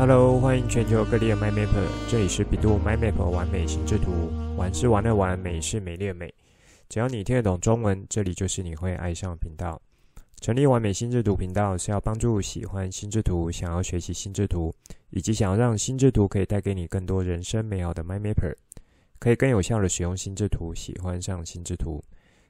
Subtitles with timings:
[0.00, 6.32] Hello，欢迎全球各地的 MyMapper，这里是比度 My Map 完美心智图，玩是玩的玩，美是美丽的美。
[6.88, 9.78] 只要你听得懂中文，这里就是你会爱上的频道。
[10.40, 14.74] 成立完美心智图频道是要帮助喜欢心智图、想要学习心智图，
[15.10, 18.54] 以及想要让心智图可以带给你更多人生美好的 MyMapper，
[19.18, 22.02] 可以更有效的使用心智图，喜欢上心智图。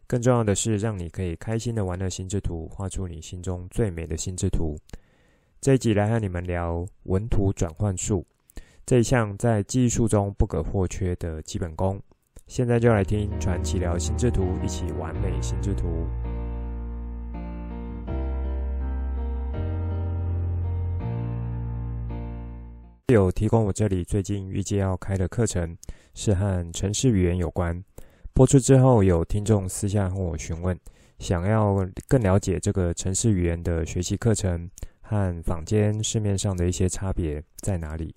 [0.07, 4.79] 更重要的是，让你可以开心的玩乐心智图，画出你心中最美的心智图。
[5.63, 8.27] 这一集来和你们聊文图转换术
[8.87, 12.01] 这一项在技术中不可或缺的基本功。
[12.47, 16.07] 现在就来听传奇聊心智图，一起完美心智图。
[23.09, 25.77] 有提供我这里最近预计要开的课程，
[26.15, 27.85] 是和城市语言有关。
[28.33, 30.75] 播出之后，有听众私下和我询问，
[31.19, 34.71] 想要更了解这个城市语言的学习课程。
[35.11, 38.15] 和坊间市面上的一些差别在哪里？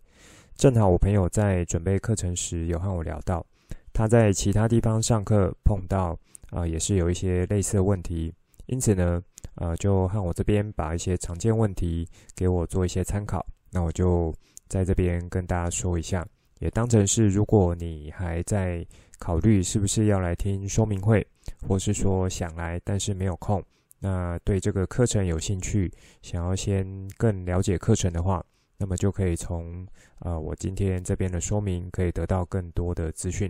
[0.55, 3.43] 正好我朋友在准备课程时有和我聊到，
[3.91, 6.15] 他在其他地方上课碰到
[6.51, 8.31] 啊、呃，也是有一些类似的问题，
[8.67, 9.19] 因此呢，
[9.55, 13.43] 呃，就和我这边把一些常见问题给我做一些参考。
[13.71, 14.31] 那我就
[14.67, 16.23] 在这边跟大家说一下，
[16.59, 18.85] 也当成是如果你还在
[19.17, 21.25] 考虑是不是要来听说明会，
[21.67, 23.63] 或是说想来但是没有空。
[24.05, 25.89] 那对这个课程有兴趣，
[26.21, 28.43] 想要先更了解课程的话，
[28.77, 29.87] 那么就可以从
[30.19, 33.49] 呃我今天这边的说明可以得到更多的资讯。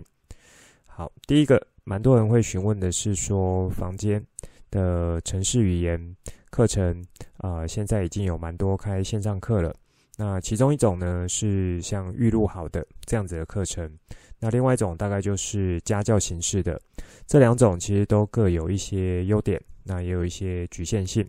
[0.86, 4.24] 好，第一个，蛮多人会询问的是说，房间
[4.70, 6.16] 的城市语言
[6.50, 7.04] 课程
[7.38, 9.74] 啊、呃，现在已经有蛮多开线上课了。
[10.16, 13.92] 那其中一种呢是像预录好的这样子的课程，
[14.38, 16.80] 那另外一种大概就是家教形式的。
[17.26, 19.60] 这两种其实都各有一些优点。
[19.84, 21.28] 那也有一些局限性，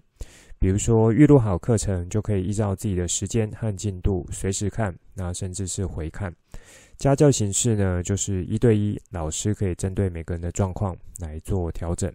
[0.58, 6.34] 比如说预录好课程就可以依照自己的时间和进度随时看，那甚至是回看。
[6.98, 12.12] 家教形式呢，就是一对一，老师可以针对每个人的状况来做调整。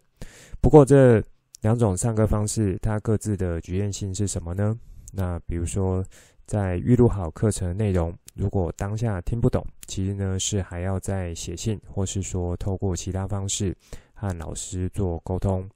[0.61, 1.23] 不过这
[1.61, 4.75] 两种上课方式，它各自的局限性是什么呢？
[5.13, 6.03] 那比如说
[6.47, 13.77] 在预录好课程内容，如果当下听不懂，其实呢是还要再写信，或是说透过其他方式。
[14.21, 15.67] 和老师做沟通，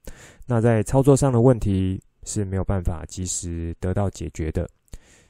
[0.45, 4.69] 那在操作上的问题是没有办法及时得到解决的。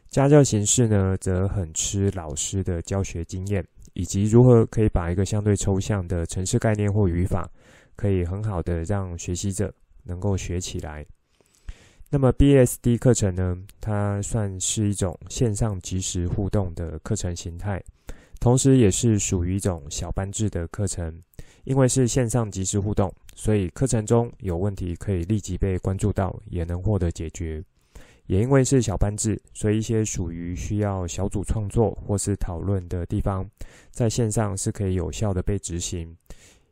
[0.09, 7.49] 家教形式呢，则很吃老师的教学经验，以及如何可以把一个相对抽象的程式概念或语法，
[7.95, 9.73] 可以很好的让学习者
[10.03, 11.05] 能够学起来。
[12.09, 17.81] 那么 BSD 课程呢，它算是一种线上即时互动的课程形态，
[18.41, 21.21] 同时也是属于一种小班制的课程。
[21.65, 27.61] 因为是线上即时互动，所以课程中有问题可以立即被关注到，也能获得解决。
[28.27, 33.47] 也因为是小班制，所以一些属于需要小组创作或是讨论的地方，
[33.91, 36.15] 在线上是可以有效的被执行。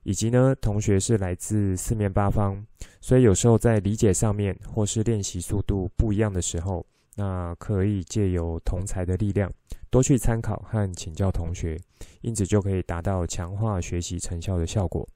[0.04, 2.62] 以及呢，同学是来自四面八方，
[3.00, 9.52] 所以有时候在理解上面或是练习速度不一样的时候，那可以借由同侪的力量。
[9.94, 11.80] 多去参考和请教同学，
[12.22, 15.08] 因此就可以达到强化学习成效的效果。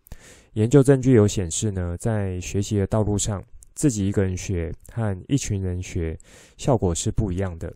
[0.53, 3.43] 研究证据有显示呢，在学习的道路上，
[3.73, 6.15] 自己一个人学和一群人学
[6.57, 7.73] 效果是不一样的。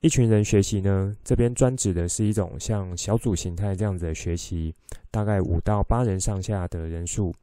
[0.00, 4.74] 一群人学习呢，这边专指的是一种像小组形态这样子的学习，
[5.10, 7.34] 大概五到八人上下的人数，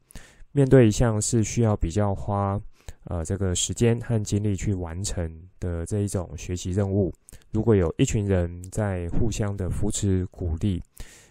[0.50, 2.60] 面对一项是需要比较花。
[3.08, 5.30] 呃，这个时间和精力去完成
[5.60, 7.12] 的这一种学习任务，
[7.52, 10.82] 如果有一群人在互相的扶持鼓励，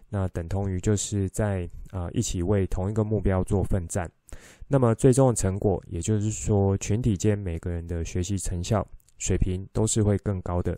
[0.09, 4.09] 那等同于就是在啊、呃、一起为同一个目标做奋战。
[4.67, 8.87] 那么最终的成果，也就是说群体间每个人的学习成效
[9.17, 10.77] 水平都是会更高的。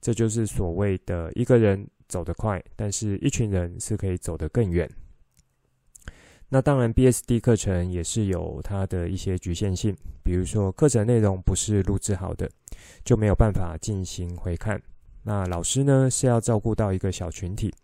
[0.00, 4.88] 这就是所谓的一个人走得快，但是一群人是可以走得更远。
[6.48, 12.48] 那当然，BSD 课程也是有它的一些局限性，比如说课程内容不是录制好的，
[13.04, 14.80] 就没有办法进行回看。
[15.24, 17.74] 那老师呢是要照顾到一个小群体，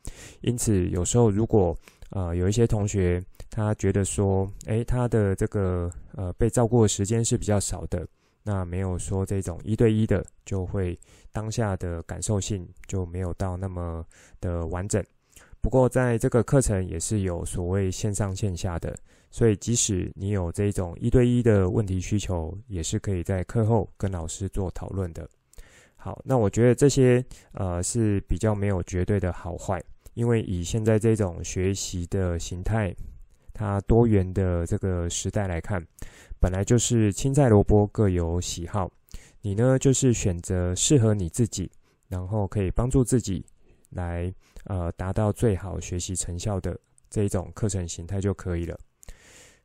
[0.42, 1.76] 因此有时候如果
[2.10, 3.20] 呃有一些同学
[3.50, 8.06] 他觉得说，诶，他的这个呃被照顾的时间是比较少的，
[8.44, 10.96] 那没有说这种一对一的，就会
[11.32, 14.06] 当下的感受性就没有到那么
[14.40, 15.04] 的完整。
[15.62, 18.94] 不过，在这个课程也是有所谓线上线下的，
[19.30, 25.26] 所以即使你有这种一对一的问题需求，也是可以在课后跟老师做讨论的。
[25.94, 29.80] 好，那我觉得这些呃是比较没有绝对的好坏，
[30.14, 32.92] 因为以现在这种学习的形态，
[33.54, 35.80] 它多元的这个时代来看，
[36.40, 38.90] 本来就是青菜萝卜各有喜好，
[39.40, 41.70] 你呢就是选择适合你自己。
[42.08, 43.42] 然后可以帮助自己
[43.88, 44.30] 来
[44.64, 46.78] 呃达到最好学习成效的
[47.10, 48.78] 这一种课程形态就可以了。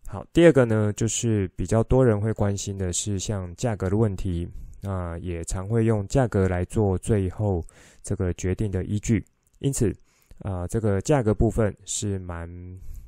[0.06, 4.48] 好，第二个呢，就是比较多人会关心的是像价格的问题，
[4.82, 7.62] 那也常会用价格来做最后
[8.02, 9.26] 这个决定的依据，
[9.60, 9.94] 因此
[10.40, 12.48] 啊、这个价格部分是蛮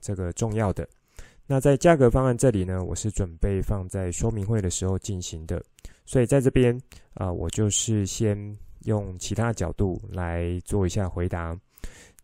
[0.02, 0.88] 这个重要的。
[1.46, 5.64] 那在价格方案这里呢，我是准备放在说明会的时候进行的，
[6.06, 6.78] 所以在这边
[7.14, 11.58] 啊、我就是先用其他角度来做一下回答。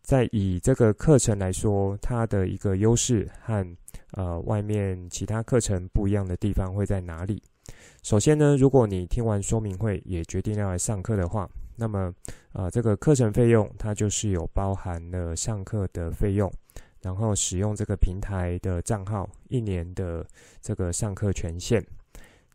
[0.06, 3.66] 在以这个课程来说，它的一个优势和
[4.12, 7.42] 呃，外面其他课程不一样的地方会在哪里？
[8.04, 12.14] 首先呢，如果你听完说明会也决定要来上课的话，那么
[12.54, 16.52] 呃，这个课程费用它就是有包含了上课的费用，
[17.02, 20.24] 然后使用这个平台的账号一年的
[20.62, 21.84] 这个上课权限。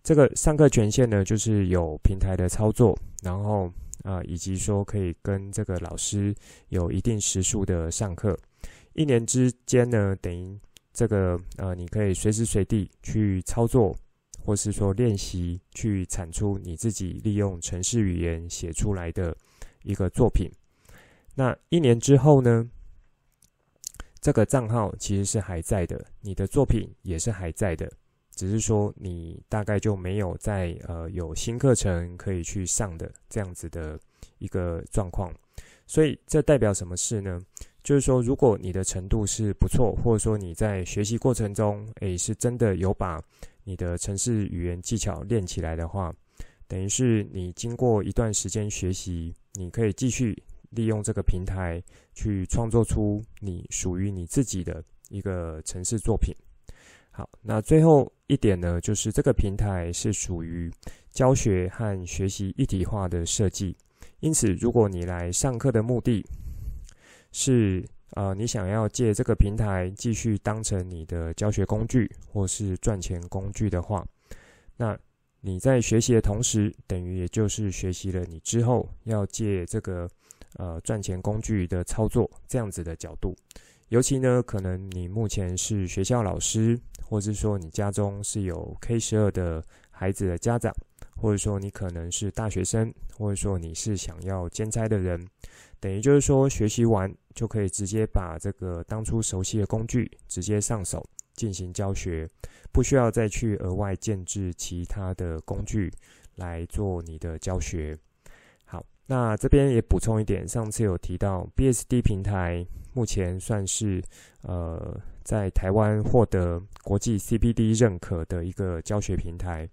[0.02, 6.35] 这个上课权限呢，就是有平台的操作，然后啊、以及说可以跟这个老师
[6.69, 8.38] 有一定时数的上课，
[8.94, 10.58] 一年之间呢，等于。
[10.93, 13.97] 这个呃，你可以随时随地去操作，
[14.44, 19.35] 或是说练习，去产出你自己利用程式语言写出来的
[19.85, 20.50] 一个作品。
[21.37, 22.69] 那一年之后呢，
[24.20, 27.91] 这个账号其实是还在的，你的作品也是还在的，
[28.41, 34.01] 只是说你大概就没有在呃有新课程可以去上的这样子的
[34.39, 35.31] 一个状况。
[35.87, 37.39] 所以这代表什么事呢？
[37.83, 43.23] 就是说，如果你的程度是不错，或者说你在学习过程中，诶，是真的有把
[43.63, 46.11] 你的城市语言技巧练起来的话，
[46.67, 50.35] 等于是你经过一段时间学习，你可以继续
[50.71, 51.83] 利用这个平台
[52.15, 56.35] 去创作出你属于你自己的一个城市作品。
[57.11, 60.71] 好，那最后一点呢，就是这个平台是属于
[61.11, 63.77] 教学和学习一体化的设计，
[64.21, 66.25] 因此，如果你来上课的目的，
[67.32, 74.06] 是呃，你想要借这个平台继续当成你的教学工具或是赚钱工具的话，
[74.76, 74.97] 那
[75.41, 80.09] 你在学习的同时，等于也就是学习了你之后要借这个
[80.55, 83.35] 呃赚钱工具的操作这样子的角度。
[83.91, 89.61] 尤其呢，可能你目前是学校老师，或是说你家中是有 K 十二的
[89.91, 90.73] 孩子的家长，
[91.17, 95.21] 或者说你可能是大学生，或者说你是想要兼差的人。
[95.81, 101.05] 等于就是说，学习完就可以直接把这个当初熟悉的工具直接上手
[101.35, 102.29] 进行教学，
[102.71, 105.93] 不需要再去额外建置其他的工具
[106.37, 107.99] 来做你的教学。
[108.65, 114.03] 好，那这边也补充一点，上次有提到 BSD 平台目前算是
[114.43, 119.69] 呃在台湾获得国际 CPD 认可的一个教学平台。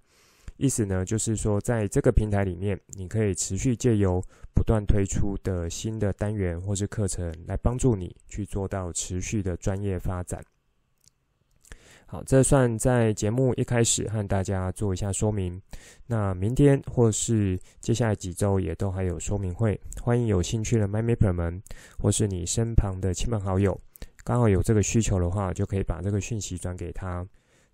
[0.58, 4.20] 意思呢，就是说，在这个平台里面，你可以持续借由
[4.56, 10.44] 不断推出的新的单元或是课程，来帮助你去做到持续的专业发展。
[12.10, 15.62] 好，这算在节目一开始和大家做一下说明。
[16.06, 21.62] 那明天或是接下来几周也都还有说明会，欢迎有兴趣的 MyMapper 们，
[22.00, 23.78] 或是你身旁的亲朋好友，
[24.24, 27.28] 刚好有这个需求的话，就可以把这个讯息转给他。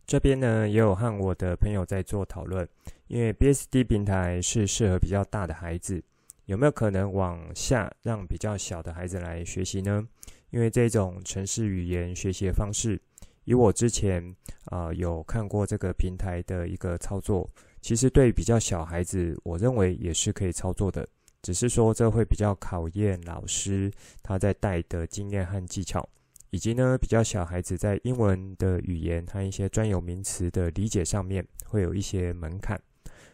[0.08, 2.68] 这边呢，也有和我的朋友在做讨论，
[3.06, 6.04] 因为 BSD 平台是适合比较大的孩子，
[6.46, 10.04] 有没有可能往下让比较小的孩子来学习呢？
[10.50, 13.00] 因为这种程式语言学习的方式，
[13.46, 14.24] 以我之前
[14.66, 17.50] 啊、有看过这个平台的一个操作，
[17.82, 21.08] 其实对比较小孩子，我认为也是可以操作的，
[21.42, 26.08] 只是说这会比较考验老师他在带的经验和技巧。
[26.50, 32.80] 以及呢，比较小孩子在英文的语言和一些专有名词的理解上面会有一些门槛。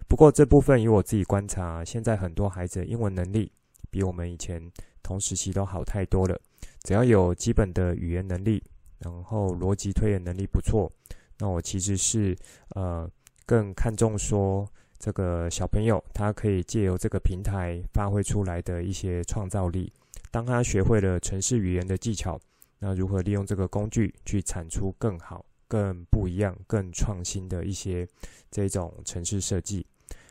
[0.07, 3.51] 不过这部分以我自己观察，现在很多孩子英文能力
[3.91, 4.71] 比我们以前
[5.03, 6.39] 同时期都好太多了。
[6.83, 8.63] 只要有基本的语言能力，
[8.99, 10.91] 然后逻辑推演能力不错，
[11.37, 12.37] 那我其实是
[12.75, 13.09] 呃
[13.45, 19.91] 更看重说这个小朋友他可以借由这个平台发挥出来的一些创造力。
[20.31, 22.39] 当他学会了程式语言的技巧。
[22.81, 28.07] 那如何利用这个工具去产出更好、更不一样、更创新的一些
[28.49, 29.85] 这种程式设计？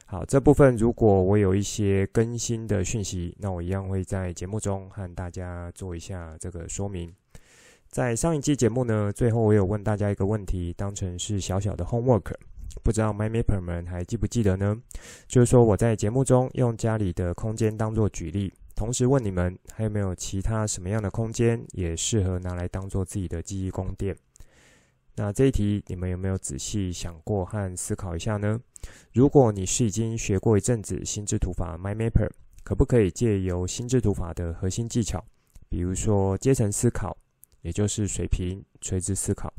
[0.07, 7.15] 好，这部分如果我有一些更新的讯息，那我一样会在节目中和大家做一下这个说明。
[7.91, 12.35] 在上一期节目呢，最后我有问大家一个问题，当成是小小的 homework，
[12.83, 14.77] 不知道 MyMapper 们还记不记得呢？
[15.27, 18.53] 就是说我在节目中用家里的空间当做举例。
[18.77, 24.15] 同时问你们，还有没有其他什么样的空间也适合拿来当做自己的记忆宫殿？
[25.17, 28.61] 那这一题你们有没有仔细想过和思考一下呢？
[29.13, 32.29] 如果你是已经学过一阵子心智图法 MyMapper，
[32.63, 35.25] 可不可以借由心智图法的核心技巧，
[35.69, 37.17] 比如说阶层思考，
[37.63, 39.53] 也就是水平垂直思考，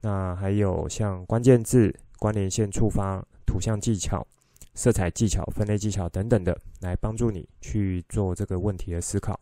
[0.00, 4.26] 那还有像关键字、关联线触发、图像技巧、
[4.74, 9.38] 色彩技巧、分类技巧等等的，来帮助你去做这个问题的思考。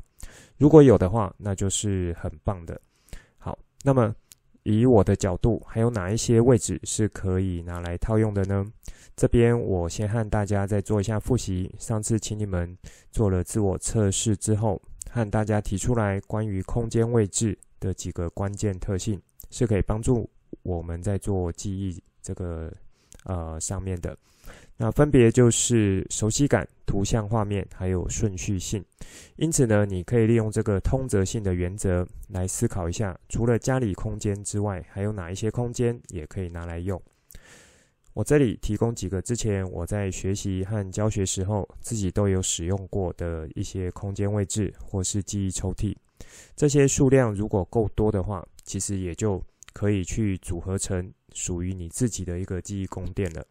[0.58, 2.80] 如果有的话，那就是很棒的。
[3.38, 4.14] 好，那么
[4.62, 8.64] 以我的角度，还有哪一些位置是可以拿来套用的呢？
[9.16, 11.74] 这边我先和大家再做一下复习。
[11.78, 12.76] 上次请你们
[13.10, 14.80] 做了自我测试之后，
[15.10, 19.20] 和大家提出来关于空间位置的几个关键特性，
[19.50, 20.28] 是可以帮助
[20.62, 22.72] 我们在做记忆这个
[23.24, 24.16] 呃上面的。
[24.76, 28.82] 那分别就是熟悉感、图像画面，还有顺序性。
[29.36, 37.00] 因此呢，你可以利用这个通则性的原则来思考一下，除了家里空间之外，还有哪一些空间也可以拿来用。
[38.14, 45.94] 我这里提供几个之前我在学习和教学时候自己都有使用过的一些空间位置或是记忆抽屉。
[46.56, 53.44] 这些数量如果够多的话，其实也就可以去组合成属于你自己的一个记忆宫殿了。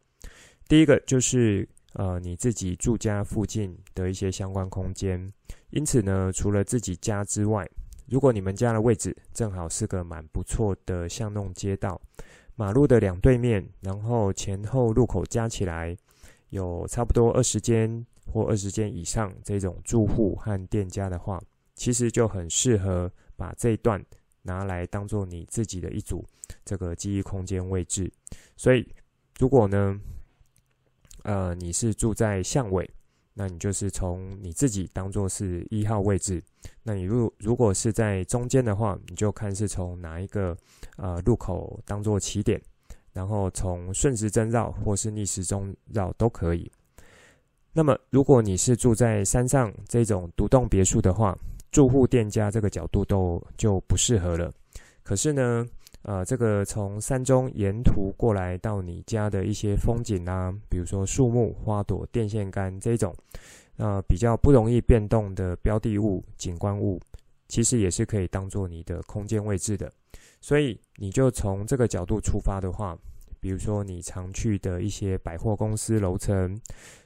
[0.67, 5.31] 第一个就是呃你自己住家附近的一些相关空间，
[5.71, 7.67] 因此呢，除了自己家之外，
[8.07, 11.99] 如果你们家的位置正好是个蛮不错的巷弄街道，
[12.55, 15.97] 马路的两对面，然后前后路口加起来
[16.49, 21.41] 有差不多二十间或二十间以上这种住户和店家的话，
[21.79, 24.03] 其实就很适合把这一段
[24.41, 26.25] 拿来当做你自己的一组
[26.65, 28.11] 这个记忆空间位置。
[28.57, 28.85] 所以
[29.39, 29.97] 如果呢，
[31.23, 32.87] 呃，你是住在巷尾，
[33.33, 36.43] 那你就是从你自己当做是一号位置。
[36.83, 40.57] 那你如如果是在中间的话，你就看是从哪一个
[40.97, 42.61] 呃路口当做起点，
[43.13, 46.69] 然后从顺时针绕或是逆时针绕都可以。
[47.71, 51.37] 那么如果你是住在山上这种独栋别墅的话，
[51.71, 54.51] 住户店家这个角度都就不适合了。
[55.03, 55.65] 可是呢，
[56.03, 63.13] 呃，这个从山中沿途过来到你家的一些风景啊，比如说树木、花朵、电线杆这种，
[63.77, 66.99] 呃，比较不容易变动的标的物、景观物，
[67.47, 69.91] 其实也是可以当做你的空间位置的。
[70.41, 72.97] 所以你就从这个角度出发的话，
[73.39, 76.59] 比如说你常去的一些百货公司楼层、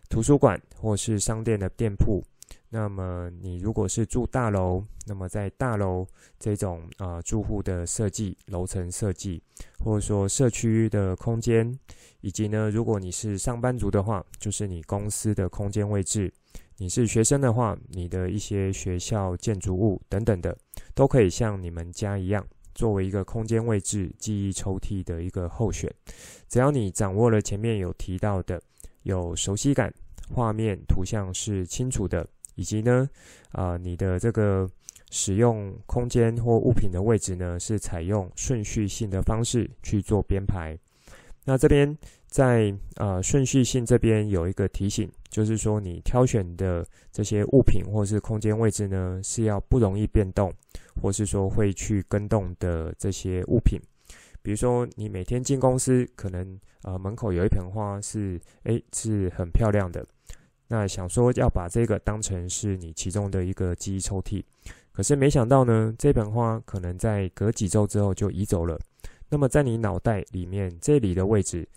[0.09, 2.23] 图书馆或是商店的店铺。
[2.69, 6.07] 那么你如果是住大楼，那么在大楼
[6.39, 9.41] 这种啊、住户的设计、楼层设计，
[9.77, 11.71] 或者说社区的空间，
[12.21, 16.27] 以及呢，如果你是上班族的话，就是你公司的空间位置；
[16.77, 20.57] 你是学生的话，你的一些学校建筑物等等的，
[20.95, 22.43] 都可以像你们家一样，
[22.73, 25.93] 作为一个空间位置记忆抽屉的一个候选。
[26.49, 28.59] 只要你掌握了前面有提到的，
[29.03, 29.93] 有熟悉感，
[30.33, 32.27] 画面图像是清楚的。
[32.55, 33.09] 以及呢，
[33.51, 34.69] 啊、你的这个
[35.11, 40.77] 使用空间或物品的位置呢，是采用顺序性的方式去做编排。
[41.45, 41.95] 那这边
[42.27, 50.51] 在呃顺序性这边有一个提醒，就是说你挑选的这些物品或是空间位置呢，是要不容易变动，
[51.01, 53.77] 或是说会去更动的这些物品。
[54.41, 60.05] 比如说你每天进公司，可能呃门口有一盆花是诶是很漂亮的。
[60.67, 64.43] 那想说要把这个当成是你其中的一个记忆抽屉，
[64.91, 68.79] 可是没想到呢，这盆花可能在隔几周之后就移走了。
[69.29, 71.67] 那么在你脑袋里面这里的位置，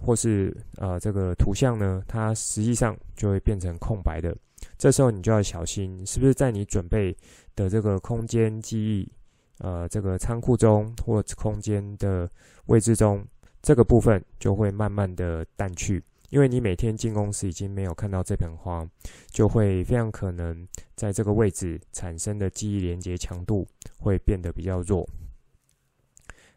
[0.00, 4.36] 或是呃这个图像呢，它实际上就会变成空白的。
[4.76, 7.16] 这时候你就要小心，是不是在你准备
[7.56, 9.12] 的这个空间记忆，
[9.58, 12.28] 呃这个仓库中或空间的
[12.66, 13.24] 位置中，
[13.62, 16.02] 这个部分就会慢慢的淡去。
[16.30, 18.86] 因为你每天进公司已经没有看到这盆花，
[19.30, 23.66] 就会非常可能在这个位置产生的记忆连接强度
[23.98, 25.08] 会变得比较弱。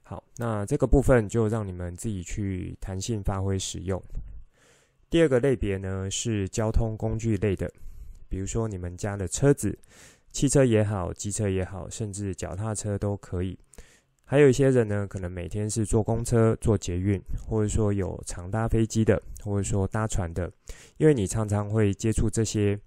[0.03, 4.01] 好，那这个部分就让你们自己去弹性发挥使用。
[5.09, 7.71] 第二个类别呢是交通工具类的，
[8.27, 9.77] 比如说你们家的车子，
[10.33, 13.57] 汽车也好，机车也好，甚至脚踏车都可以。
[14.31, 20.49] 还有一些人呢，可能每天是坐公车、坐捷运，或者说有常搭飞机的，或者说搭船的。
[20.95, 22.79] 因为你常常会接触这些，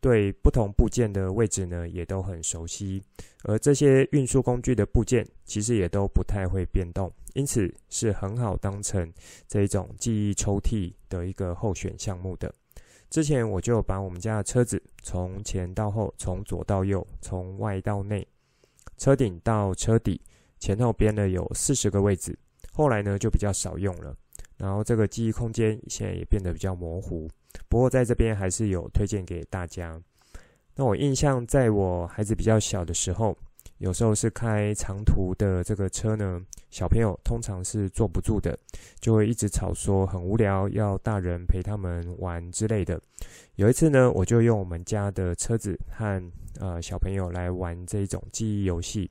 [0.00, 3.02] 对不同部件的位置呢，也都很熟悉。
[3.42, 9.12] 而这些运输工具的部件，其实也都不太会变动，因此是很好当成
[9.46, 12.50] 这一种记忆抽屉的一个候选项目的。
[13.10, 18.26] 之前我就把我们家的车子从前到后，从左到右，从外到内，
[18.96, 20.18] 车顶到车底。
[20.66, 22.36] 前后编了有四十个位置，
[22.72, 24.12] 后来呢就比较少用了，
[24.56, 27.30] 然后这个记忆空间现在也变得比较模糊。
[27.68, 29.96] 不过在这边还是有推荐给大家，
[30.74, 33.38] 那我印象，在我孩子比较小的时候，
[33.78, 36.40] 有时候是开长途的这个车呢，
[36.70, 38.58] 小朋友通常是坐不住的，
[39.00, 43.00] 就会一直吵说很无聊，要大人陪他们玩之类的。
[43.56, 49.10] 有一次呢，我就用我们家的车子和呃小朋友来玩这种记忆游戏，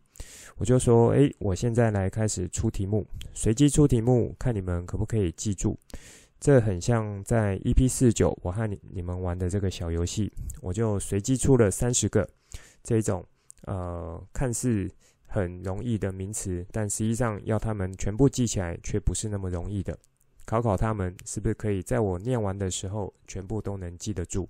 [0.58, 5.78] 我就说：哎，我现在来开始出题目，随机出题目，看你们可不可以记住。
[6.40, 10.32] 这很像在 EP 四九，我和你你们玩的这个小游戏，
[10.62, 12.28] 我就随机出了三十个
[12.84, 13.26] 这种
[13.66, 14.90] 呃看似
[15.28, 19.98] 很容易的名词，但实际上要他们全部记起来却不是那么容易的。
[20.46, 24.48] 考考他们是不是可以在我念完的时候全部都能记得住？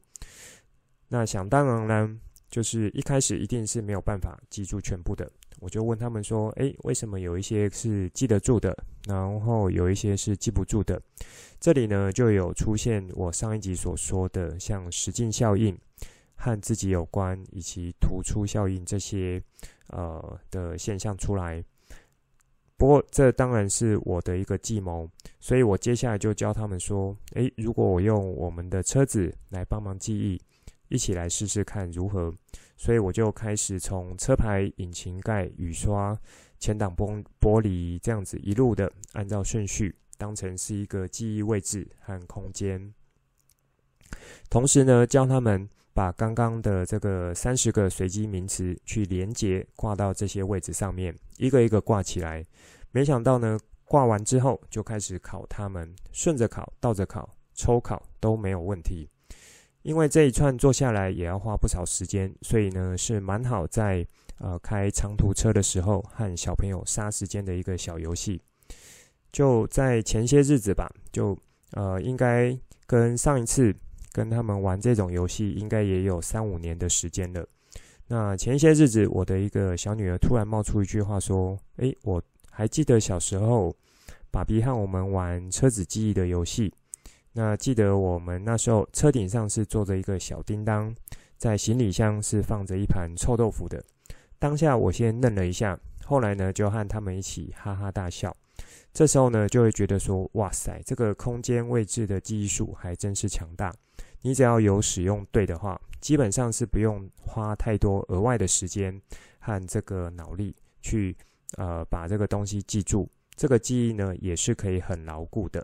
[1.07, 2.19] 那想当然呢，
[2.49, 5.31] 就是一开始一定是没有办法记住全部的。
[5.61, 11.01] 我就问他们说：“诶，为什么有一些是记得住的，然后有一些是记不住的？”
[11.61, 15.75] 这里呢，就有出现我上一集所说的，像实境效应
[16.35, 19.41] 和自己有关，以及突出效应这些
[19.87, 21.63] 呃的现象出来。
[22.77, 30.41] 不过，这当然是我的一个计谋，所以我接下来就教他们说：“诶，如果我用我们的车子来帮忙记忆，
[30.89, 32.33] 一起来试试看如何。”
[32.77, 36.19] 所以我就开始从车牌、引擎盖、雨刷、
[36.59, 42.93] 前挡玻玻璃这样子一路的按照顺序，当成是一个记忆位置和空间。
[44.49, 52.43] 同时呢，教他们把刚刚的这个三十个随机名词去连接挂到这些位置上面，一个一个挂起来。
[52.91, 59.09] 没想到呢，挂完之后就开始考他们，顺着考、倒着考、抽考都没有问题。
[59.83, 64.05] 因为这一串做下来也要花不少时间，所以呢是蛮好在
[64.39, 68.41] 呃开长途车的时候和小朋友杀时间的一个小游戏。
[69.31, 71.37] 就在前些日子吧，就
[71.71, 73.73] 呃应该跟上一次
[74.15, 77.45] 跟他们玩这种游戏，应该也有三五年的时间了。
[78.07, 83.75] 那前些日子，我的一个小女儿突然冒出一句话说：“诶，我还记得小时候，
[84.31, 86.73] 爸比和我们玩车子记忆的游戏。”
[87.33, 90.95] 那记得我们那时候车顶上是坐着一个小叮当，
[91.35, 93.83] 在行李箱是放着一盘臭豆腐的。
[94.39, 98.33] 当下我先愣了一下，后来呢就和他们一起哈哈大笑。
[98.93, 103.75] 这时候呢就会觉得说，哇塞，这个空间位置的记忆术还真是强大。
[104.25, 108.99] 你只要有使用对的话，基本上是不用花太多额外的时间
[109.37, 111.15] 和这个脑力去
[111.57, 113.07] 呃把这个东西记住。
[113.35, 115.63] 这个记忆呢也是可以很牢固的。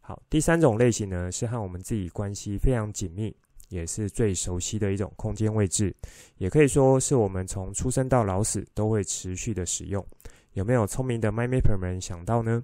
[0.00, 3.32] 好，第三种类型呢，是和我们自己关系非常紧密，
[3.68, 5.94] 也是最熟悉的一种空间位置，
[6.38, 10.04] 也可以说是我们从出生到老死都会持续的使用。
[10.54, 12.60] 有没有聪明的 MyMapper 们想到呢？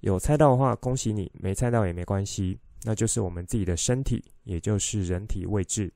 [0.00, 5.92] 有猜到的话，恭喜你；没猜到也没关系，那就是我们自己的身体，也就是人体位置。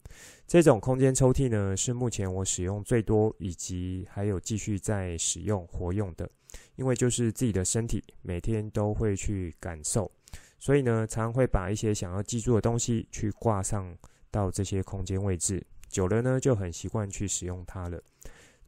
[0.47, 6.29] 这种空间抽屉呢，是目前我使用最多，以及还有继续在使用活用的，
[6.77, 10.11] 因为就是自己的身体，每天都会去感受。
[10.59, 13.97] 所以呢，常会把一些想要记住的东西去挂上
[14.31, 18.03] 到这些空间位置，久了呢，就很习惯去使用它了。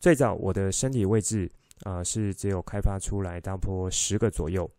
[0.00, 1.50] 最早我的身体位置
[1.82, 4.70] 啊、是只有开发出来大概十个左右，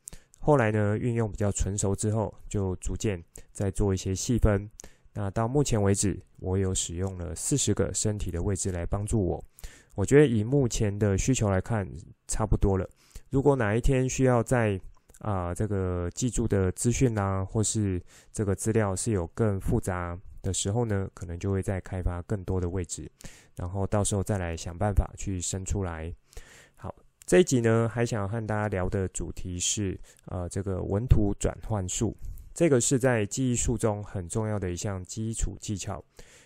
[0.48, 4.66] 后来呢运用比较纯熟之后，就逐渐再做一些细分。
[5.12, 9.44] 那到目前为止，我有使用了四十个身体的位置来帮助我。
[9.94, 11.86] 我觉得以目前的需求来看，
[12.30, 12.90] 差不多了。
[13.30, 14.80] 如果哪一天需要在
[15.20, 23.12] 啊，这个记住的资讯啊，或是这个资料是有更复杂的时候呢，可能就会再开发更多的位置，
[23.58, 26.16] 然后到时候再来想办法去生出来。
[27.28, 32.16] 这一集呢，还想要和大家聊的主题是，呃，这个文图转换术，
[32.54, 36.02] 这个是在记忆术中很重要的一项基础技巧，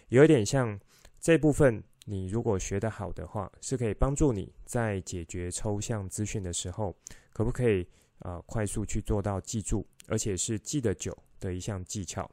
[0.07, 0.79] 有一点像
[1.19, 6.95] 这部分，你如果学得好的话，是可以帮助你在解决抽象资讯的时候，
[7.31, 7.87] 可不可以？
[8.23, 12.29] 呃，快速去做到记住，而且是记得久的一项技巧。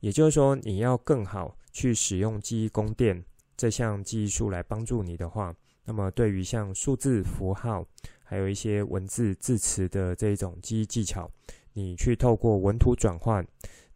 [0.00, 7.86] 也就是说，你要更好去使用记忆宫殿这项记忆术来帮助你的话，那么对于像数字符号，
[8.22, 11.30] 还有一些文字字词的这种记忆技巧，
[11.72, 13.46] 你去透过文图转换，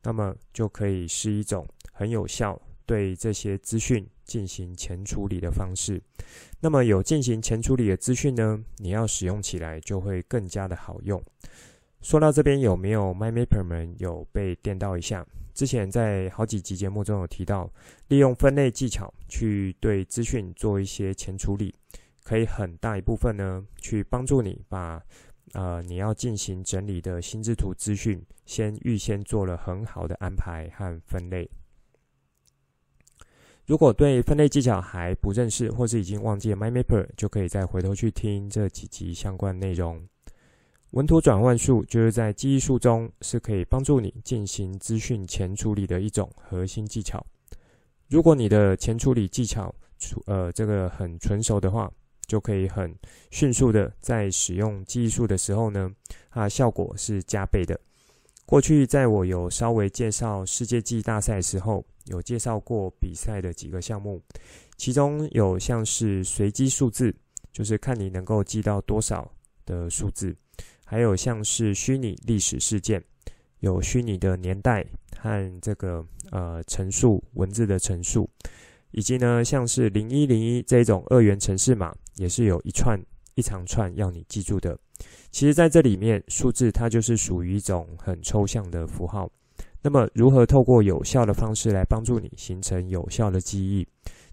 [0.02, 6.00] 那么就可以是一种很有效对这些资讯进行前处理的方式。
[6.60, 11.22] 那么有进行前处理的资讯呢，你要使用起来就会更加的好用。
[12.00, 15.26] 说到这边，有没有 MyMapper 们有被电到一下？
[15.58, 17.68] 之前在好几集节目中有提到，
[18.06, 21.74] 利用分类技巧去对资讯做一些前处理，
[22.22, 25.02] 可以很大一部分呢去帮助你把
[25.54, 31.50] 呃你要进行整理的心智图资讯，先预先做了很好的安排和分类。
[33.66, 40.06] 如果对分类技巧还不认识，或是已经忘记了 MyMapper，就可以再回头去听这几集相关内容。
[40.92, 47.24] 稳妥转换术就是在记忆术中是可以帮助你进行资讯前处理的一种核心技巧。
[48.08, 49.74] 如果你的前处理技巧，
[50.24, 51.92] 呃，这个很纯熟的话，
[52.26, 52.94] 就可以很
[53.30, 55.90] 迅速的在使用记忆术的时候呢，
[56.30, 57.78] 它效果是加倍的。
[58.46, 64.22] 过去在我有稍微介绍世界记忆大赛时候，有介绍过比赛的几个项目，
[64.78, 67.14] 其中有像是随机数字，
[67.52, 69.30] 就是看你能够记到多少
[69.66, 70.34] 的数字，
[70.90, 73.04] 还有像是虚拟历史事件，
[73.60, 74.82] 有虚拟的年代
[75.18, 78.26] 和这个呃陈述文字的陈述，
[78.92, 82.98] 以及呢像是零一零一这种二元程式码，也是有一串
[83.34, 84.78] 一长串要你记住的。
[85.30, 89.30] 其实，在这里面，数字它就是属于一种很抽象的符号。
[89.82, 93.86] 那么，如何透过有效的方式来帮助你形成有效的记忆？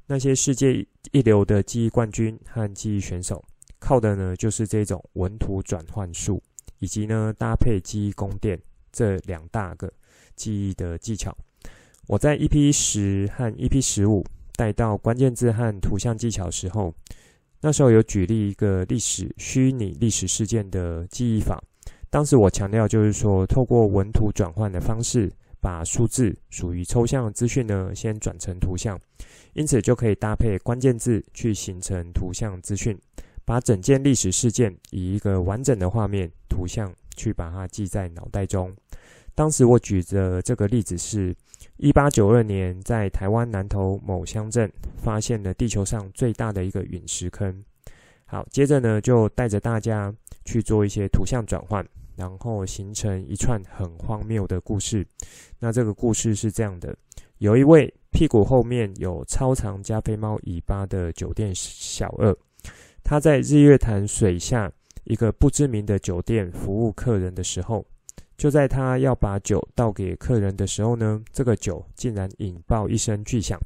[0.07, 0.73] 那些世界
[1.11, 3.43] 一流的记忆冠军和记忆选手，
[3.79, 6.41] 靠的呢就是这种文图转换术，
[6.79, 8.59] 以及呢搭配记忆宫殿
[8.91, 9.91] 这两大个
[10.35, 11.35] 记忆的技巧。
[12.07, 14.23] 我在 EP 十和 EP 十五
[14.55, 16.93] 带到关键字和图像技巧时候。
[17.61, 21.59] 那时候有举例一个历史虚拟历史事件的记忆法，
[22.11, 28.99] 当时我强调就是说，透过文图转换的方式，把数字属于抽象资讯呢，先转成图像，
[29.53, 32.95] 因此就可以搭配关键字去形成图像资讯，
[33.45, 38.75] 把整件历史事件以一个完整的画面图像去把它记在脑袋中。
[39.33, 41.33] 当时我举的这个例子是。
[41.77, 47.63] 一八九二年，在台湾南投某乡镇发现了地球上最大的一个陨石坑。
[48.25, 50.13] 好，接着呢，就带着大家
[50.45, 55.05] 去做一些图像转换，然后形成一串很荒谬的故事。
[55.59, 56.95] 那这个故事是这样的：
[57.39, 62.33] 有一位屁股后面有超长加菲猫尾巴的酒店小二，
[63.05, 64.69] 他在日月潭水下
[65.05, 67.85] 一个不知名的酒店服务客人的时候。
[68.37, 73.57] 就在他要把酒倒给客人的时候呢，这个酒竟然引爆一声巨响，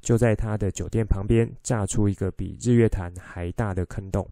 [0.00, 4.28] 就在他的酒店旁边炸出一个比日月潭还大的坑洞。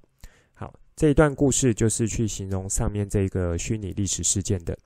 [0.53, 4.77] 好，这一段故事就是去形容上面这个虚拟历史事件的。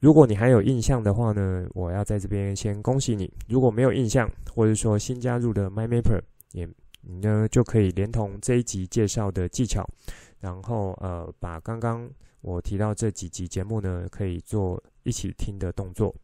[0.00, 6.68] 如果你还有印象的话呢，我要在这边先恭喜你；如果没有印象，或者说新加入的 MyMapper，也
[7.00, 9.88] 你呢就可以连同这一集介绍的技巧，
[10.40, 12.10] 然后呃把刚刚。
[12.42, 16.14] 我提到这几集节目呢，可以做一起听的动作。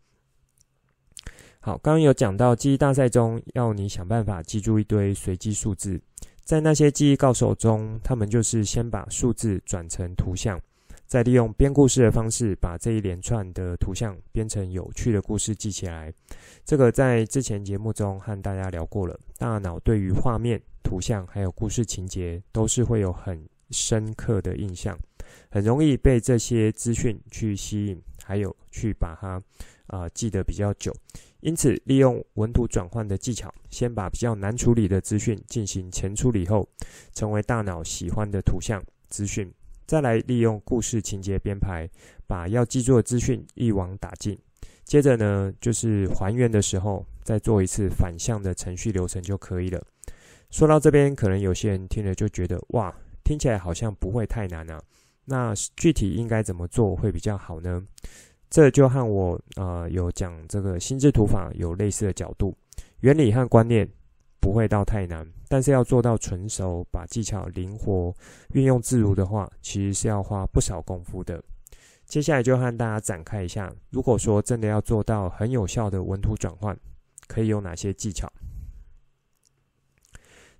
[1.60, 6.00] 好，刚刚有讲到记忆大赛中，要你想办法记住一堆随机数字。
[6.42, 10.58] 在那些记忆高手中，他们就是先把数字转成图像，
[11.06, 16.12] 再利用编故事的方式，把这一连串的图像编成有趣的故事记起来。
[16.64, 19.18] 这个在之前节目中和大家聊过了。
[19.38, 24.98] 大脑对于画面、图像还有故事情节，都是会有很深刻的印象。
[25.50, 29.40] 很容易被这些资讯去吸引，还有去把它
[29.86, 30.92] 啊、记得比较久。
[31.40, 36.68] 因此，利用文图转换的技巧，先把比较难处理的资讯进行前处理后，
[37.12, 39.52] 成为大脑喜欢的图像资讯。
[39.87, 41.88] 再来利用故事情节编排，
[42.27, 44.37] 把要记住的资讯一网打尽。
[44.85, 49.81] 接着呢，就是还原的时候，再做一次反向的程序流程就可以了。
[50.51, 52.94] 说到这边，可能有些人听了就觉得哇，
[53.25, 54.81] 听起来好像不会太难啊。
[55.25, 57.83] 那具体应该怎么做会比较好呢？
[58.49, 62.57] 这就和我呃有讲这个心智图法有类似的角度，
[63.01, 63.88] 原理和观念
[64.40, 68.14] 不会到太难，但是要做到纯熟，把技巧灵活
[68.52, 71.42] 运用自如的话，其实是要花不少功夫的。
[72.04, 76.78] 接下来就和大家展开一下，如果说真的要做到很有效的文图转换，
[77.26, 78.32] 可以有哪些技巧？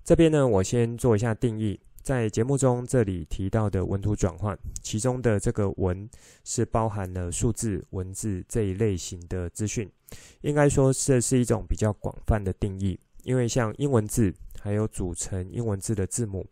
[0.03, 1.79] 这边呢，我先做一下定义。
[2.01, 6.09] 在节目中，这里提到的文图转换，其中的这个“文”
[6.45, 9.91] 是包含了数字、文字这一类型的资讯，
[10.39, 12.97] 应该说这是一种比较广泛的定义。
[13.23, 16.45] 因为像英文字，还有组成英文字的字母，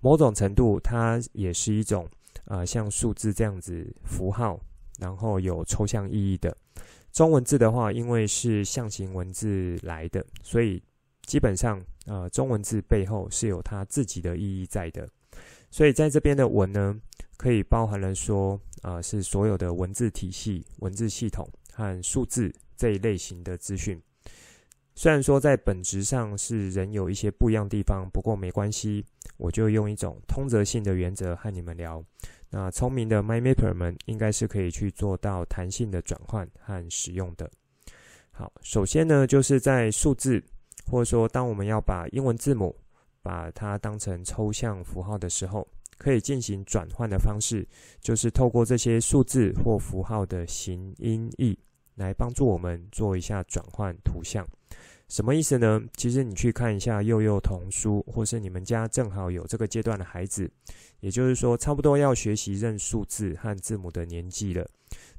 [0.00, 2.08] 某种程度它也是一种
[2.44, 4.60] 啊、像数字这样子符号，
[4.98, 6.56] 然后有抽象意义的。
[7.12, 10.82] 中文字的话，因为是象形文字来的，所以。
[11.26, 15.08] 基本上，呃，中文字背后是有它自己的意义在的，
[15.70, 16.98] 所以在这边的文呢，
[17.36, 24.00] 可以包含了说，啊、是所有的文字体系、文字系统和数字这一类型的资讯。
[25.00, 29.02] 虽然说在本质上是仍有一些不一样的地方，不过没关系，
[29.38, 32.04] 我就用一种通则性的原则和你们聊。
[32.50, 37.50] 那聪明的 MyMapper 们应该是可以去做到弹性的转换和使用的。
[38.30, 40.44] 好，首先呢，就是在数字。
[40.90, 42.76] 或者说，当我们要把英文字母
[43.22, 47.66] 把它当成抽象符号的时候，可以进行转换的方式，
[48.02, 51.58] 就是透过这些数字或符号的形音义
[51.94, 54.46] 来帮助我们做一下转换图像。
[55.10, 55.82] 什么意思呢？
[55.96, 60.48] 其实你去看一下幼幼童书，或是你们家正好有这个阶段的孩子，
[61.00, 64.64] 也就是说，差不多要学习认数字和字母的年纪了，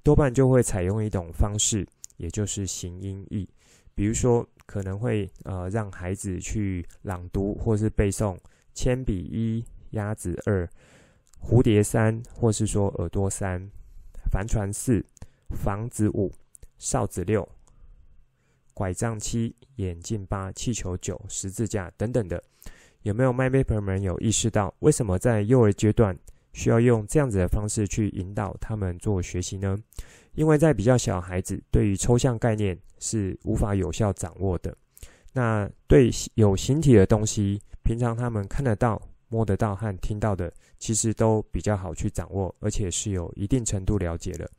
[0.01, 3.45] 多半就会采用一种方式，也就是形音义。
[3.93, 8.38] 比如说，可能会呃让孩子去朗读或是背诵
[8.73, 10.65] “铅笔一”、“鸭子二”、
[11.43, 13.62] “蝴蝶三”或是说“耳朵三”、
[14.32, 15.06] “帆船四”、
[15.54, 16.32] “房子五”、
[16.80, 17.45] “哨子六”。
[18.73, 22.43] 拐杖七、眼镜八、气球九、十字架等等的，
[23.03, 26.17] 有没有 MyMapper 们有意识到，为什么在幼儿阶段
[26.53, 29.77] 需要用这样子的方式去引导他们做学习呢？
[30.34, 34.75] 因为在比较小孩子，对于抽象概念是无法有效掌握的。
[35.34, 44.49] 那对有形体的东西，平常他们看得到、摸得到和听到的，其实都比较好去掌握，而且是有一定程度了解的。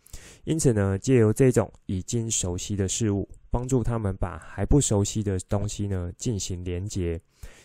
[0.44, 7.21] 因此呢，借由这种已经熟悉的事物，帮助他们把还不熟悉的东西呢进行连结，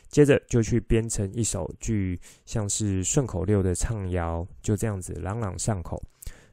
[0.10, 6.04] 接着就去编成一首句像是顺口溜的唱谣，就这样子朗朗上口，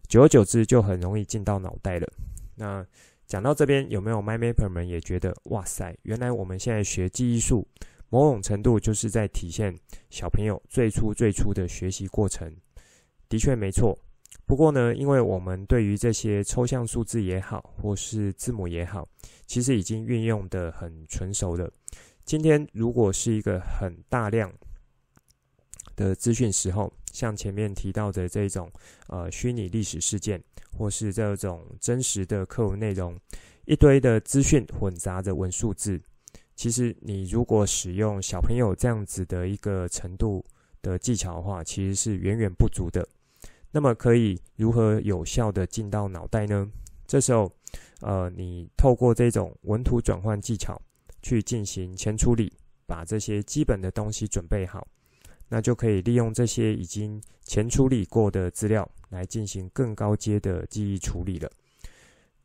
[0.09, 2.07] 久而久之就很容易进到脑袋了。
[2.55, 2.87] 那
[3.27, 7.67] 讲到这边，有没有 MyMapper 们也觉得哇塞，原来我们现在学记忆术，
[8.11, 9.77] 某种程度就是在体现
[10.11, 12.55] 小朋友最初最初的学习过程？
[13.29, 13.99] 的确没错。
[14.47, 19.09] 不过呢，因为我们对于这些抽象数字也好，或是字母也好，
[19.47, 21.71] 其实已经运用的很纯熟了。
[22.25, 24.53] 今天如果是一个很大量
[25.97, 28.71] 的资讯时候，像前面提到的这种
[29.09, 30.43] 呃虚拟历史事件，
[30.77, 33.19] 或是这种真实的课文内容，
[33.65, 35.99] 一堆的资讯混杂着文数字，
[36.55, 40.45] 其实你如果使用小朋友这样子的一个程度
[40.83, 43.09] 的技巧的话，其实是远远不足的。
[43.75, 46.71] 那么可以如何有效地进到脑袋呢？
[47.09, 47.51] 这时候，
[48.03, 50.81] 呃，你透过这种文图转换技巧
[51.23, 52.53] 去进行前处理，
[52.87, 54.87] 把这些基本的东西准备好，
[55.49, 61.51] 那就可以利用这些已经前处理过的资料来进行更高阶的记忆处理了。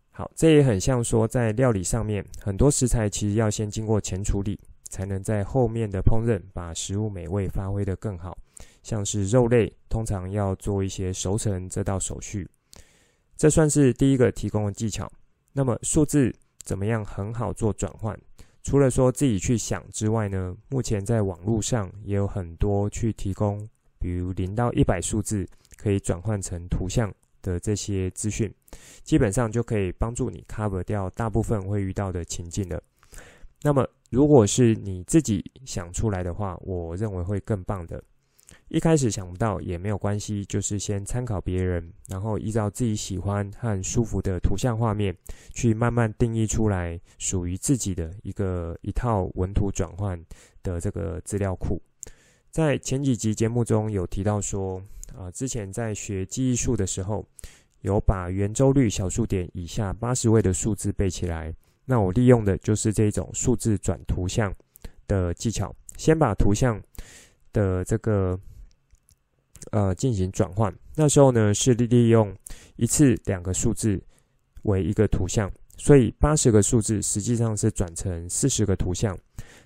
[0.10, 8.36] 好，这也很像说在料理上面，很多食材其实要先经过前处理，才能在后面的烹饪把食物美味发挥得更好。
[8.82, 12.48] 像是肉类，通常要做一些熟成这道手续，
[13.38, 15.12] 这算是第一个提供的技巧。
[15.54, 18.18] 那么数字怎么样很好做转换？
[18.62, 27.12] 除了说自己去想之外呢，目前在网络上也有很多去提供，比如零到一百数字可以转换成图像
[27.42, 28.54] 的这些资讯，
[29.04, 32.82] 基本上就可以帮助你 cover 掉大部分会遇到的情境了。
[33.62, 38.04] 那么如果是你自己想出来的话，我认为会更棒的。
[38.70, 45.16] 一开始想不到也没有关系，就是先参考别人，然后依照自己喜欢和舒服的图像画面，
[45.56, 50.24] 去慢慢定义出来属于自己的一个一套文图转换
[50.62, 51.82] 的这个资料库。
[52.52, 54.78] 在前几集节目中有提到说，
[55.16, 57.26] 啊、呃，之前在学记忆术的时候，
[57.82, 61.52] 有把圆周率小数点以下八十位的数字背起来。
[61.86, 64.54] 那我利用的就是这种数字转图像
[65.08, 66.80] 的技巧，先把图像
[67.52, 68.40] 的这个。
[69.72, 70.74] 呃，进行转换。
[70.96, 72.36] 那时候呢，是利用
[72.76, 74.02] 一次两个数字
[74.64, 79.18] 为一个图像，所以八十个数字实际上是转成四十个图像。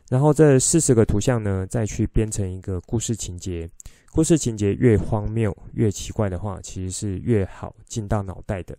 [0.09, 3.69] 然后这四十个图像呢，再去编成一个故事情节。
[4.11, 8.77] 故事情节越荒谬、越奇怪的话，其实是越好进到脑袋的。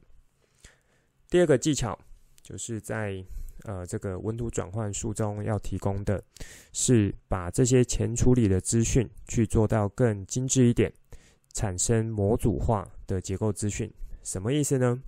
[1.29, 1.98] 第二个技巧，
[2.40, 3.24] 就是在
[3.64, 6.22] 呃这个文图转换术中要提供的，
[6.72, 10.92] 是把这些前处理的资讯去做到更精致一点。
[11.55, 13.90] 产生模组化的结构资讯，
[14.23, 15.01] 什么意思呢？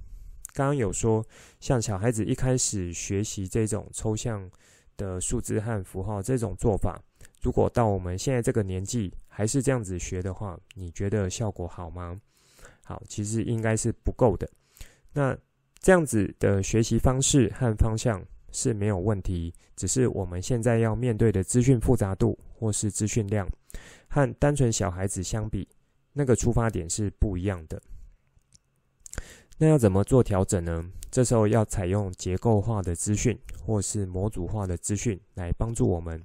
[0.55, 1.23] 刚刚有说，
[1.61, 4.51] 像小孩子一开始学习这种抽象
[4.97, 6.99] 的数字和符号这种做法，
[7.43, 12.19] 如果到我们现在这个年纪还是这样子学的话，你觉得效果好吗？
[12.83, 14.49] 好，其实应该是不够的。
[15.13, 15.37] 那
[15.81, 23.47] 这样子的学习方式和方向是没有问题，只是我们现在要面对的资讯复杂度或是资讯量，
[24.09, 25.69] 和单纯小孩子相比。
[26.19, 27.81] 那个出发点是不一样的，
[29.59, 30.91] 那要怎么做调整呢？
[31.11, 36.23] 这时候要采用结构化的资讯，或是模组化的资讯来帮助我们。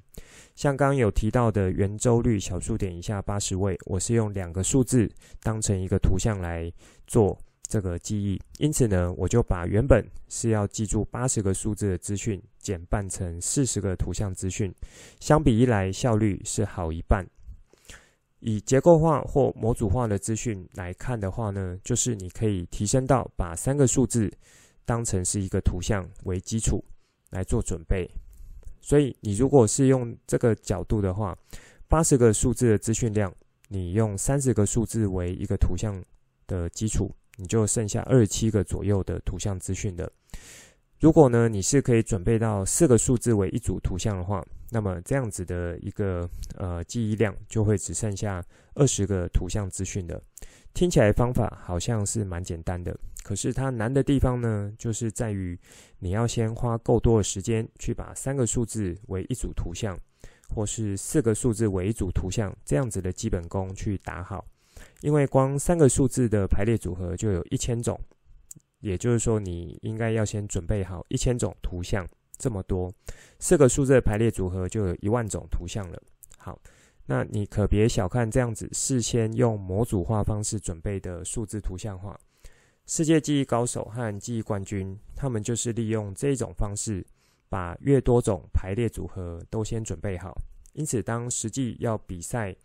[0.55, 6.71] 像刚有提到的圆周率小数点以下八十位，我是用两个数字当成一个图像来
[7.05, 14.73] 做这个记忆，因此呢，我就把原本是要记住八十个数字的资讯减半成四十个图像资讯，
[15.19, 17.27] 相比一来效率是好一半。
[18.41, 24.31] 以结构化或模组化的资讯来看的话呢，就是你可以提升到把三个数字
[24.83, 26.83] 当成是一个图像为基础
[27.29, 28.09] 来做准备。
[28.81, 31.37] 所以你如果是用这个角度的话，
[31.87, 33.31] 八十个数字的资讯量，
[33.67, 36.03] 你用三十个数字为一个图像
[36.47, 40.11] 的基础，你就剩下二十七个左右的图像资讯的。
[40.99, 48.41] 如果呢，你是可以准备到四个数字为一组图像的话，那么这样子的一个呃记忆量就会只剩下
[48.73, 50.19] 二十个图像资讯的。
[50.73, 55.59] 听起来方法好像是蛮简单的，可是它难的地方呢，就是在于
[55.99, 59.99] 你要先花够多的时间去把三个数字为一组图像，
[60.55, 64.45] 或是四个数字为一组图像这样子的基本功去打好，
[65.01, 67.99] 因为光三个数字的排列组合就有一千种。
[68.79, 72.07] 也就是说，你应该要先准备好一千种图像，
[72.41, 72.91] 这么多，
[73.37, 76.01] 四个数字的排列组合就有一万种图像了。
[76.39, 76.59] 好，
[77.05, 82.19] 那你可别小看这样子事先用模组化方式准备的数字图像化。
[82.87, 87.05] 世界记忆高手和记忆冠军，他们就是利用这种方式，
[87.47, 90.35] 把越多种排列组合都先准备好。
[90.73, 92.55] 因此，当实际要比赛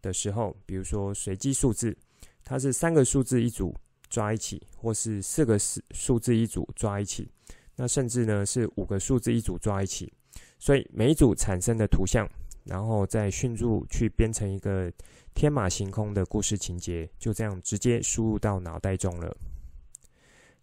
[0.00, 1.94] 的时候，比如说随机数字，
[2.42, 3.76] 它是三个数字一组。
[4.08, 7.28] 抓一起，或是四个数数字一组抓一起，
[7.76, 10.12] 那甚至呢是五个数字一组抓一起，
[10.58, 12.26] 所以每一组产生的图像，
[12.64, 14.90] 然后再迅速去编成一个
[15.34, 19.36] 天马行空的故事情节，就这样直接输入到脑袋中了。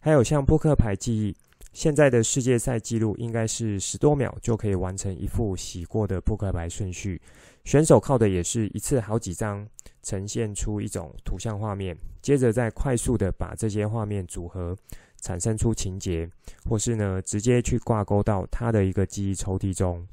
[0.00, 1.34] 还有像扑克牌记忆，
[1.72, 7.20] 现在的世界赛纪录应该是十多秒就可以完成一副洗过的扑克牌顺序，
[7.64, 9.66] 选手靠的也是一次好几张。
[10.02, 14.76] 呈现出一种图像画面，接着再快速的把这些画面组合，
[15.24, 16.28] 产生出情节，
[16.68, 20.06] 或是呢直接去挂钩到他的一个记忆抽屉中。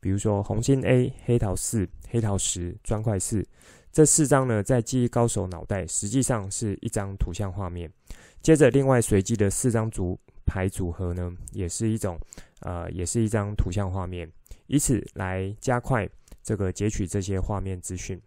[0.00, 3.46] 比如说红心 A、黑桃四、黑桃十、砖块四，
[3.92, 7.92] 这四张呢在记忆高手脑袋实际上是一张图像画面。
[8.40, 12.18] 接着另外随机的四张组牌组合呢，也是一种
[12.60, 14.30] 呃，也是一张图像画面，
[14.68, 16.08] 以此来加快
[16.42, 18.18] 这个截取这些画面资讯。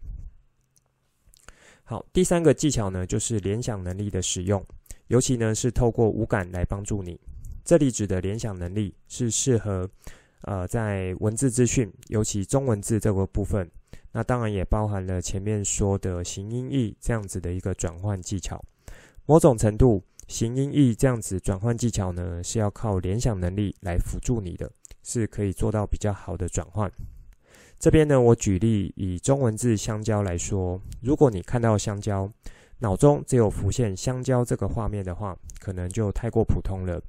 [1.82, 4.64] 好，第三个技巧呢，就是联想能力的使用，
[5.10, 7.18] 尤其呢是透过五感来帮助你。
[7.64, 9.88] 这里指的联想能力是适合，
[10.42, 13.68] 呃，在文字资讯，尤其中文字这个部分，
[14.12, 18.64] 那当然也包含了前面说的形音义这样子的一个转换技巧。
[19.26, 24.70] 某种程度，形音义这样子转换技巧呢，是要靠联想能力来辅助你的，
[25.02, 26.88] 是可以做到比较好的转换。
[27.80, 32.30] 这边呢，我举例以中文字香蕉来说，如果你看到香蕉，
[32.80, 37.00] 脑中只有浮现香蕉这个画面的话，可能就太过普通了。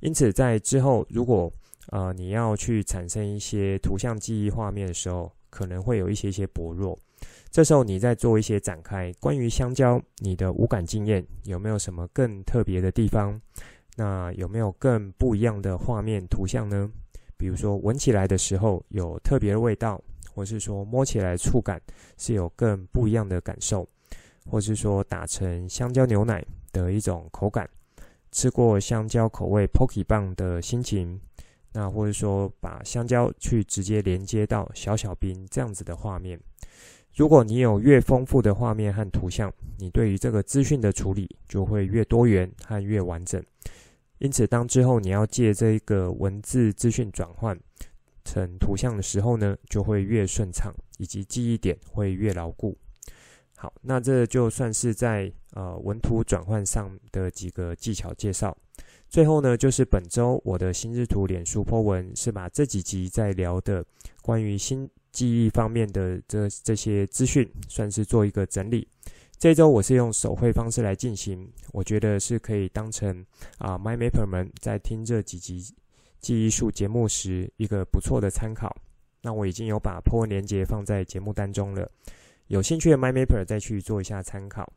[0.00, 1.50] 因此，在之后如果
[1.90, 6.98] 呃你要去产生一些图像记忆画面的时候，可能会有一些些薄弱。
[7.50, 13.40] 这时候你再做一些展开，关于香蕉，你的五感经验有没有什么更特别的地方？
[13.96, 16.90] 那有没有更不一样的画面图像呢？
[17.36, 20.02] 比如说闻起来的时候有特别的味道。
[20.34, 21.78] 或是说摸起来触感
[22.16, 23.86] 是有更不一样的感受，
[24.46, 27.68] 或是说打成香蕉牛奶的一种口感，
[28.30, 31.20] 吃过香蕉口味 Pocky 棒的心情，
[31.72, 36.38] 那或者说把香蕉去直接连接到小小兵这样子的画面。
[37.14, 43.42] 如果你有越丰富的画面和图像，你对于这个资讯的处理就会越多元和越完整。
[44.18, 47.58] 因此，当之后你要借这一个文字资讯转换。
[48.24, 52.78] 成图像的时候呢，就会越顺畅，以及记忆点会越牢固。
[53.62, 58.56] 好，那这就算是在呃文图转换上的几个技巧介绍。
[59.08, 63.84] 最后呢，就是本周我的心智图脸书 po 文，是把这几集在聊的
[64.20, 68.88] 关于新记忆方面的这这些资讯，算是做一个整理。
[69.38, 73.24] 这周我是用手绘方式来进行，我觉得是可以当成
[73.58, 75.72] 啊 MyMapper 们在听这几集。
[76.18, 78.76] 记忆术节目时一个不错的参考，
[79.20, 81.88] 那我已经有把 po 文连接放在节目单中了，
[82.52, 84.70] 有兴趣的 MyMapper 再去做一下参考。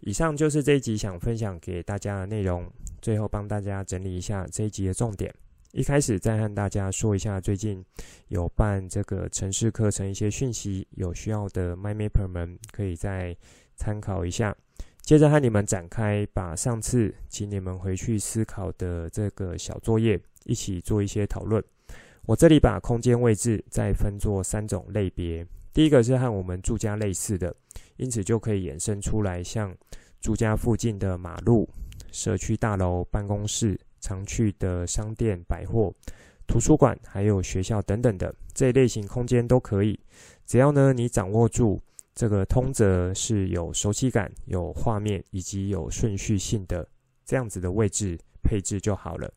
[0.00, 2.68] 以上就是这一集想分享给大家的内容，
[3.00, 5.32] 最后帮大家整理一下这一集的重点。
[5.70, 7.82] 一开始再和大家说一下最近
[8.26, 13.36] 有办这个城市课程一些讯息，有需要的 MyMapper 们可以再
[13.76, 14.52] 参考一下。
[15.02, 20.20] 接着和你们展开，把上次请你们回去思考的这个小作业。
[20.44, 21.62] 一起做一些讨论。
[22.26, 25.46] 我这里把空间位置再分作三种类别。
[25.72, 27.54] 第一个是和我们住家类似的，
[27.96, 29.74] 因此就可以衍生出来，像
[30.20, 31.68] 住家附近的马路、
[32.10, 35.92] 社区大楼、办公室、常去的商店、百货、
[36.46, 39.98] 图书馆、还有学校等等的这一类型空间都可以。
[40.46, 41.80] 只要呢你掌握住
[42.14, 46.86] 这个通则是有熟悉感、有画面以及有顺序性的
[47.24, 49.32] 这样子的位置配置就好了。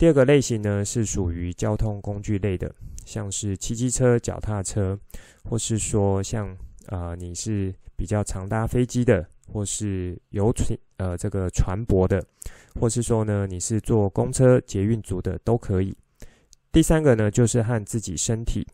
[0.00, 2.74] 第二个类型呢是属于交通工具类的，
[3.04, 4.98] 像是骑机车、脚踏车，
[5.44, 9.22] 或是说像呃你是比较常搭飞机的，
[9.52, 12.24] 或是游船呃这个船舶的，
[12.80, 15.94] 或是说呢你是坐公车、捷运组的都可以。
[16.72, 18.66] 第三个呢就是和自己身体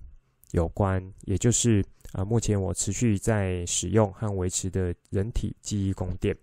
[0.53, 6.37] 有关，也就是啊、目前我持续在使用和维持的人体记忆宫殿。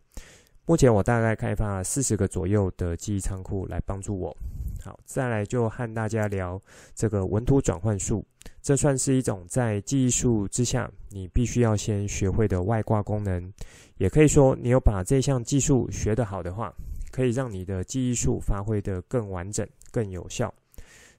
[0.65, 4.35] 目前我大概开发四十个左右的记忆仓库来帮助我。
[4.83, 6.61] 好，再来就和大家聊
[6.93, 8.21] 这个文图转换术，
[8.61, 13.53] 这算是一种在记忆术之下，你必须要先学会的外挂功能。
[13.97, 16.73] 也可以说，你有把这项技术学得好的话，
[17.13, 20.53] 可以让你的记忆术发挥得更完整、更有效。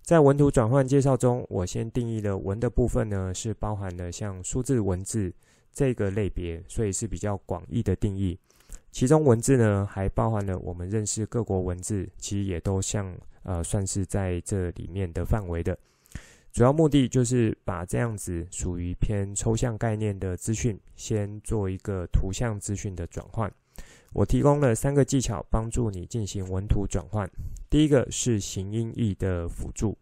[0.03, 5.33] 在文图转换介绍中，我先定义了文的部分呢，是包含了像数字文字
[5.73, 8.39] 这个类别，所以是比较广义的定义。
[8.93, 13.11] 其中文字呢，还包含了我们认识各国文字，其实也都像。
[13.45, 15.79] 呃，算是在这里面的范围的，
[16.51, 23.53] 主要目的就是把这样子属于偏抽象概念的资讯，先做一个图像资讯的转换。
[24.15, 27.31] 我提供了三个技巧，帮助你进行文图转换。
[27.69, 29.95] 第一个是形音义的辅助，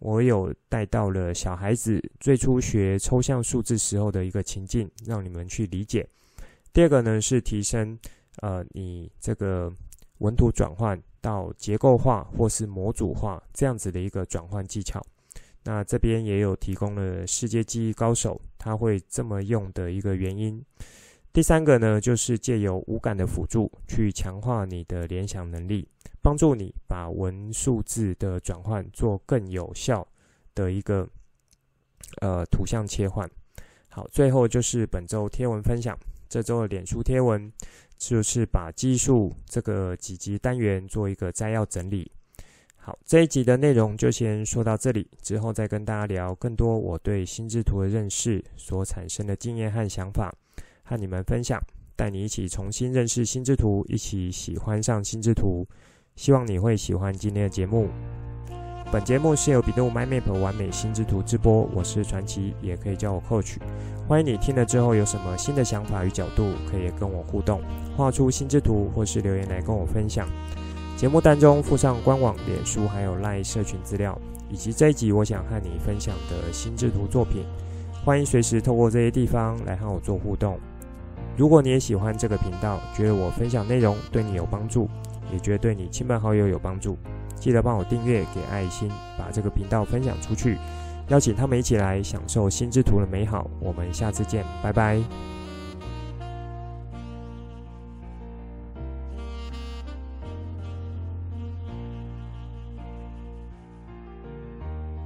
[0.00, 6.06] 我有带到了小孩子最初学抽象数字时候的一个情境，让你们去理解。
[6.72, 7.98] 第二个呢是提升
[8.42, 9.72] 呃你这个
[10.18, 11.00] 文图转换。
[11.26, 15.04] 到结构化或是模组化这样子的一个转换技巧，
[15.64, 20.64] 那这边也有提供了世界记忆高手他会这么用的一个原因。
[21.32, 25.88] 第三个呢，就是借由五感的辅助去强化你的联想能力，
[26.22, 30.06] 帮助你把文数字的转换做更有效
[30.54, 31.08] 的一个
[32.20, 33.28] 呃图像切换。
[33.88, 35.98] 好，最后就是本周贴文分享，
[36.28, 37.52] 这周的脸书贴文。
[37.98, 42.12] 就是把技术这个几集单元做一个摘要整理。
[42.76, 50.30] 好，这一集的内容就先说到这里，之后再跟大家聊更多我对心智图的认识所产生的经验和想法，
[50.84, 51.58] 和你们分享，
[51.96, 55.66] 带你一起重新认识心智图，一起喜欢上心智图。
[56.16, 57.88] 希望你会喜欢今天的节目。
[58.96, 63.58] 本节目是由比度 MyMap 完美心智图直播，我是传奇，也可以叫我 Coach。
[64.08, 67.60] 欢迎你听了之后有什么新的想法与角度，可以跟我互动，
[67.94, 70.26] 画出心智图或是留言来跟我分享。
[70.96, 74.18] 节目当中附上官网、脸书还有 LINE 社群资料，
[74.48, 77.44] 以及这一集我想和你分享的心智图作品。
[78.02, 80.58] 欢迎随时透过这些地方来和我做互动。
[81.36, 84.88] 如果你也喜欢这个频道，觉得我分享内容对你有帮助，
[85.30, 86.96] 也觉得对你亲朋好友有帮助。
[87.38, 90.58] 记得帮我订阅、给爱心，把这个频道分享出去，
[91.08, 93.48] 邀请他们一起来享受心智图的美好。
[93.60, 95.35] 我们下次见，拜拜。